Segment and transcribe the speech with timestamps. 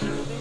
[0.00, 0.37] Hallelujah.